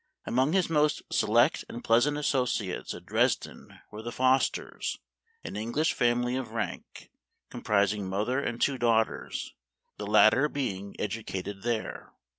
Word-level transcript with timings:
Among 0.25 0.53
his 0.53 0.67
most 0.67 1.03
select 1.11 1.63
and 1.69 1.83
pleasant 1.83 2.17
associates 2.17 2.95
at 2.95 3.05
Dresden 3.05 3.79
were 3.91 4.01
the 4.01 4.11
Fosters, 4.11 4.97
an 5.43 5.55
English 5.55 5.93
family 5.93 6.35
of 6.35 6.53
rank, 6.53 7.11
comprising 7.51 8.09
mother 8.09 8.39
and 8.39 8.59
two 8.59 8.79
daughters, 8.79 9.53
the 9.97 10.07
latter 10.07 10.49
being 10.49 10.95
educated 10.99 11.61
there. 11.61 12.13